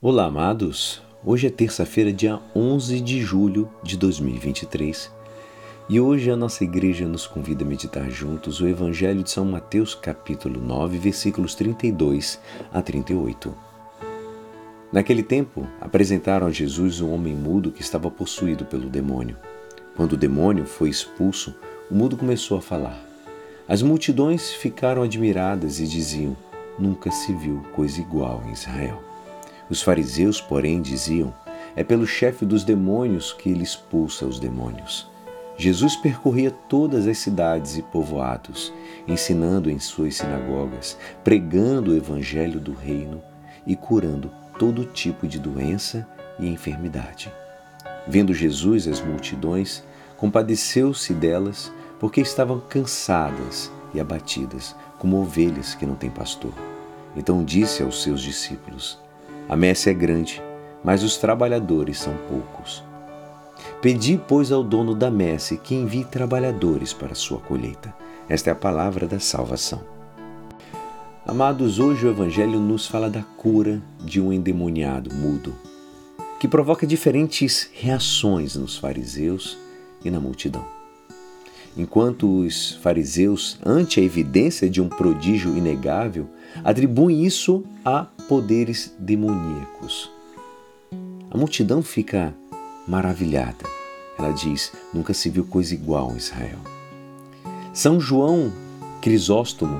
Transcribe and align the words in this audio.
Olá, 0.00 0.26
amados. 0.26 1.02
Hoje 1.24 1.48
é 1.48 1.50
terça-feira, 1.50 2.12
dia 2.12 2.38
11 2.54 3.00
de 3.00 3.20
julho 3.20 3.68
de 3.82 3.96
2023. 3.96 5.10
E 5.88 5.98
hoje 5.98 6.30
a 6.30 6.36
nossa 6.36 6.62
igreja 6.62 7.04
nos 7.04 7.26
convida 7.26 7.64
a 7.64 7.66
meditar 7.66 8.08
juntos 8.08 8.60
o 8.60 8.68
Evangelho 8.68 9.24
de 9.24 9.30
São 9.32 9.44
Mateus, 9.44 9.96
capítulo 9.96 10.60
9, 10.60 10.98
versículos 10.98 11.56
32 11.56 12.40
a 12.72 12.80
38. 12.80 13.52
Naquele 14.92 15.24
tempo, 15.24 15.66
apresentaram 15.80 16.46
a 16.46 16.52
Jesus 16.52 17.00
um 17.00 17.12
homem 17.12 17.34
mudo 17.34 17.72
que 17.72 17.82
estava 17.82 18.08
possuído 18.08 18.64
pelo 18.64 18.88
demônio. 18.88 19.36
Quando 19.96 20.12
o 20.12 20.16
demônio 20.16 20.64
foi 20.64 20.90
expulso, 20.90 21.56
o 21.90 21.94
mudo 21.96 22.16
começou 22.16 22.56
a 22.56 22.62
falar. 22.62 23.04
As 23.66 23.82
multidões 23.82 24.52
ficaram 24.52 25.02
admiradas 25.02 25.80
e 25.80 25.88
diziam: 25.88 26.36
Nunca 26.78 27.10
se 27.10 27.34
viu 27.34 27.64
coisa 27.74 28.00
igual 28.00 28.44
em 28.46 28.52
Israel. 28.52 29.07
Os 29.70 29.82
fariseus, 29.82 30.40
porém, 30.40 30.80
diziam: 30.80 31.34
É 31.76 31.84
pelo 31.84 32.06
chefe 32.06 32.44
dos 32.44 32.64
demônios 32.64 33.32
que 33.32 33.50
ele 33.50 33.62
expulsa 33.62 34.26
os 34.26 34.38
demônios. 34.38 35.08
Jesus 35.56 35.96
percorria 35.96 36.52
todas 36.52 37.08
as 37.08 37.18
cidades 37.18 37.76
e 37.76 37.82
povoados, 37.82 38.72
ensinando 39.08 39.68
em 39.68 39.78
suas 39.80 40.16
sinagogas, 40.16 40.96
pregando 41.24 41.90
o 41.90 41.96
evangelho 41.96 42.60
do 42.60 42.72
reino 42.72 43.20
e 43.66 43.74
curando 43.74 44.30
todo 44.56 44.84
tipo 44.84 45.26
de 45.26 45.38
doença 45.38 46.06
e 46.38 46.48
enfermidade. 46.48 47.32
Vendo 48.06 48.32
Jesus 48.32 48.86
as 48.86 49.00
multidões, 49.00 49.82
compadeceu-se 50.16 51.12
delas, 51.12 51.72
porque 51.98 52.20
estavam 52.20 52.60
cansadas 52.60 53.70
e 53.92 54.00
abatidas, 54.00 54.76
como 54.96 55.20
ovelhas 55.20 55.74
que 55.74 55.84
não 55.84 55.96
têm 55.96 56.10
pastor. 56.10 56.52
Então 57.16 57.44
disse 57.44 57.82
aos 57.82 58.02
seus 58.02 58.20
discípulos: 58.20 58.98
a 59.48 59.56
messe 59.56 59.88
é 59.88 59.94
grande, 59.94 60.42
mas 60.84 61.02
os 61.02 61.16
trabalhadores 61.16 61.98
são 61.98 62.14
poucos. 62.28 62.84
Pedi, 63.80 64.20
pois, 64.28 64.52
ao 64.52 64.62
dono 64.62 64.94
da 64.94 65.10
messe 65.10 65.56
que 65.56 65.74
envie 65.74 66.04
trabalhadores 66.04 66.92
para 66.92 67.12
a 67.12 67.16
sua 67.16 67.38
colheita. 67.38 67.94
Esta 68.28 68.50
é 68.50 68.52
a 68.52 68.56
palavra 68.56 69.06
da 69.06 69.18
salvação. 69.18 69.82
Amados, 71.26 71.78
hoje 71.78 72.06
o 72.06 72.10
Evangelho 72.10 72.58
nos 72.58 72.86
fala 72.86 73.08
da 73.08 73.22
cura 73.22 73.82
de 74.02 74.20
um 74.20 74.32
endemoniado 74.32 75.14
mudo, 75.14 75.54
que 76.40 76.48
provoca 76.48 76.86
diferentes 76.86 77.70
reações 77.72 78.56
nos 78.56 78.76
fariseus 78.76 79.58
e 80.04 80.10
na 80.10 80.20
multidão. 80.20 80.77
Enquanto 81.76 82.40
os 82.40 82.72
fariseus, 82.82 83.58
ante 83.64 84.00
a 84.00 84.02
evidência 84.02 84.68
de 84.68 84.80
um 84.80 84.88
prodígio 84.88 85.56
inegável, 85.56 86.28
atribuem 86.64 87.24
isso 87.24 87.64
a 87.84 88.06
poderes 88.28 88.94
demoníacos. 88.98 90.10
A 91.30 91.36
multidão 91.36 91.82
fica 91.82 92.34
maravilhada. 92.86 93.64
Ela 94.18 94.32
diz: 94.32 94.72
nunca 94.92 95.14
se 95.14 95.28
viu 95.28 95.44
coisa 95.44 95.74
igual 95.74 96.12
em 96.12 96.16
Israel. 96.16 96.58
São 97.72 98.00
João 98.00 98.50
Crisóstomo, 99.00 99.78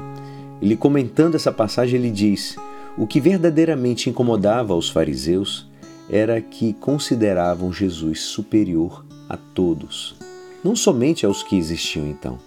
ele 0.62 0.76
comentando 0.76 1.34
essa 1.34 1.50
passagem, 1.50 1.98
ele 1.98 2.10
diz: 2.10 2.56
o 2.96 3.06
que 3.06 3.20
verdadeiramente 3.20 4.10
incomodava 4.10 4.74
os 4.74 4.88
fariseus 4.88 5.68
era 6.10 6.40
que 6.40 6.72
consideravam 6.74 7.72
Jesus 7.72 8.20
superior 8.20 9.04
a 9.28 9.36
todos, 9.36 10.16
não 10.64 10.74
somente 10.74 11.24
aos 11.24 11.42
que 11.42 11.56
existiam 11.56 12.06
então, 12.06 12.38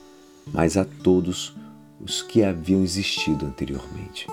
mas 0.52 0.76
a 0.78 0.86
todos 0.86 1.54
os 2.04 2.22
que 2.22 2.44
haviam 2.44 2.84
existido 2.84 3.46
anteriormente. 3.46 4.28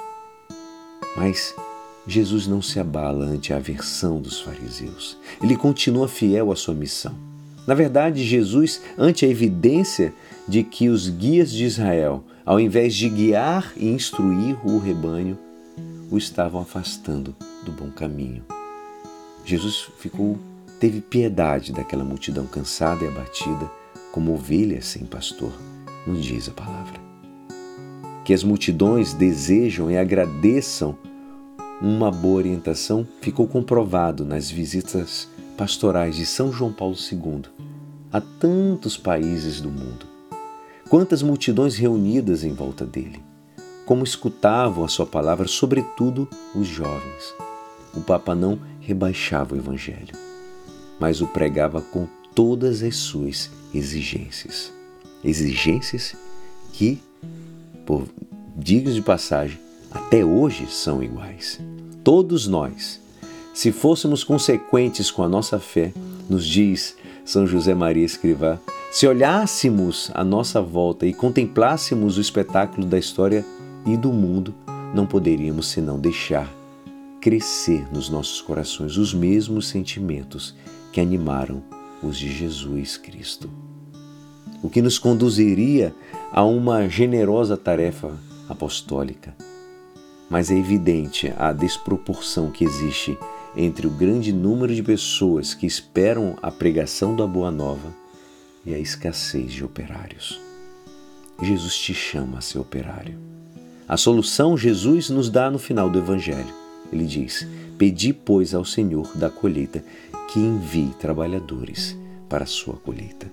Mas 1.16 1.54
Jesus 2.06 2.46
não 2.46 2.62
se 2.62 2.80
abala 2.80 3.24
ante 3.24 3.52
a 3.52 3.56
aversão 3.56 4.20
dos 4.20 4.40
fariseus. 4.40 5.16
Ele 5.42 5.56
continua 5.56 6.08
fiel 6.08 6.50
à 6.50 6.56
sua 6.56 6.74
missão. 6.74 7.14
Na 7.66 7.74
verdade, 7.74 8.24
Jesus, 8.24 8.80
ante 8.96 9.26
a 9.26 9.28
evidência 9.28 10.14
de 10.48 10.62
que 10.62 10.88
os 10.88 11.08
guias 11.08 11.52
de 11.52 11.64
Israel, 11.64 12.24
ao 12.46 12.58
invés 12.58 12.94
de 12.94 13.10
guiar 13.10 13.72
e 13.76 13.88
instruir 13.88 14.56
o 14.66 14.78
rebanho, 14.78 15.38
o 16.10 16.16
estavam 16.16 16.62
afastando 16.62 17.36
do 17.62 17.70
bom 17.70 17.90
caminho. 17.90 18.42
Jesus 19.44 19.88
ficou 19.98 20.38
teve 20.78 21.00
piedade 21.00 21.72
daquela 21.72 22.04
multidão 22.04 22.46
cansada 22.46 23.04
e 23.04 23.08
abatida, 23.08 23.70
como 24.18 24.34
ovelhas 24.34 24.84
sem 24.86 25.04
pastor, 25.04 25.52
nos 26.04 26.24
diz 26.24 26.48
a 26.48 26.52
palavra 26.52 26.98
que 28.24 28.34
as 28.34 28.42
multidões 28.42 29.14
desejam 29.14 29.88
e 29.88 29.96
agradeçam 29.96 30.98
uma 31.80 32.10
boa 32.10 32.38
orientação 32.38 33.06
ficou 33.20 33.46
comprovado 33.46 34.24
nas 34.24 34.50
visitas 34.50 35.28
pastorais 35.56 36.16
de 36.16 36.26
São 36.26 36.52
João 36.52 36.72
Paulo 36.72 36.96
II 36.96 37.42
a 38.12 38.20
tantos 38.20 38.96
países 38.96 39.60
do 39.60 39.70
mundo. 39.70 40.04
Quantas 40.90 41.22
multidões 41.22 41.76
reunidas 41.76 42.42
em 42.42 42.52
volta 42.52 42.84
dele, 42.84 43.22
como 43.86 44.02
escutavam 44.02 44.84
a 44.84 44.88
sua 44.88 45.06
palavra, 45.06 45.46
sobretudo 45.46 46.28
os 46.56 46.66
jovens. 46.66 47.34
O 47.94 48.00
Papa 48.00 48.34
não 48.34 48.58
rebaixava 48.80 49.54
o 49.54 49.58
Evangelho, 49.58 50.14
mas 50.98 51.20
o 51.20 51.28
pregava 51.28 51.80
com 51.80 52.08
todas 52.34 52.82
as 52.82 52.96
suas 52.96 53.50
exigências. 53.74 54.72
Exigências 55.24 56.14
que 56.72 57.00
por 57.88 58.06
dignos 58.54 58.94
de 58.94 59.00
passagem, 59.00 59.58
até 59.90 60.22
hoje 60.22 60.66
são 60.70 61.02
iguais. 61.02 61.58
Todos 62.04 62.46
nós, 62.46 63.00
se 63.54 63.72
fôssemos 63.72 64.22
consequentes 64.22 65.10
com 65.10 65.22
a 65.22 65.28
nossa 65.28 65.58
fé, 65.58 65.94
nos 66.28 66.46
diz 66.46 66.94
São 67.24 67.46
José 67.46 67.74
Maria 67.74 68.04
Escrivá, 68.04 68.58
se 68.92 69.06
olhássemos 69.06 70.10
à 70.12 70.22
nossa 70.22 70.60
volta 70.60 71.06
e 71.06 71.14
contemplássemos 71.14 72.18
o 72.18 72.20
espetáculo 72.20 72.86
da 72.86 72.98
história 72.98 73.42
e 73.86 73.96
do 73.96 74.12
mundo, 74.12 74.54
não 74.94 75.06
poderíamos 75.06 75.68
senão 75.68 75.98
deixar 75.98 76.52
crescer 77.22 77.86
nos 77.90 78.10
nossos 78.10 78.42
corações 78.42 78.98
os 78.98 79.14
mesmos 79.14 79.68
sentimentos 79.68 80.54
que 80.92 81.00
animaram 81.00 81.62
os 82.02 82.18
de 82.18 82.30
Jesus 82.30 82.96
Cristo. 82.96 83.50
O 84.62 84.68
que 84.68 84.82
nos 84.82 84.98
conduziria 84.98 85.94
a 86.32 86.44
uma 86.44 86.88
generosa 86.88 87.56
tarefa 87.56 88.12
apostólica. 88.48 89.34
Mas 90.28 90.50
é 90.50 90.56
evidente 90.56 91.32
a 91.38 91.52
desproporção 91.52 92.50
que 92.50 92.64
existe 92.64 93.16
entre 93.56 93.86
o 93.86 93.90
grande 93.90 94.32
número 94.32 94.74
de 94.74 94.82
pessoas 94.82 95.54
que 95.54 95.66
esperam 95.66 96.36
a 96.42 96.50
pregação 96.50 97.16
da 97.16 97.26
Boa 97.26 97.50
Nova 97.50 97.94
e 98.64 98.74
a 98.74 98.78
escassez 98.78 99.52
de 99.52 99.64
operários. 99.64 100.40
Jesus 101.40 101.76
te 101.78 101.94
chama 101.94 102.38
a 102.38 102.40
ser 102.40 102.58
operário. 102.58 103.18
A 103.88 103.96
solução 103.96 104.56
Jesus 104.56 105.08
nos 105.08 105.30
dá 105.30 105.50
no 105.50 105.58
final 105.58 105.88
do 105.88 105.98
Evangelho. 105.98 106.52
Ele 106.92 107.06
diz: 107.06 107.46
Pedi, 107.78 108.12
pois, 108.12 108.54
ao 108.54 108.64
Senhor 108.64 109.16
da 109.16 109.30
colheita 109.30 109.82
que 110.28 110.38
envie 110.38 110.94
trabalhadores 110.98 111.96
para 112.28 112.44
a 112.44 112.46
sua 112.46 112.74
colheita. 112.74 113.30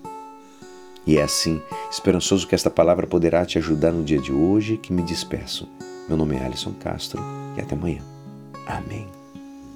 E 1.06 1.18
é 1.18 1.22
assim, 1.22 1.62
esperançoso 1.92 2.48
que 2.48 2.56
esta 2.56 2.70
palavra 2.70 3.06
poderá 3.06 3.46
te 3.46 3.58
ajudar 3.58 3.92
no 3.92 4.04
dia 4.04 4.18
de 4.18 4.32
hoje 4.32 4.78
que 4.78 4.92
me 4.92 5.04
despeço. 5.04 5.68
Meu 6.08 6.18
nome 6.18 6.36
é 6.36 6.44
Alisson 6.44 6.74
Castro 6.74 7.22
e 7.56 7.62
até 7.62 7.76
amanhã. 7.76 8.02
Amém. 8.66 9.25